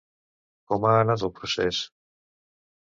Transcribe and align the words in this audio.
Com 0.71 0.87
ha 0.89 0.95
anat 1.03 1.27
el 1.29 1.33
procés? 1.37 1.85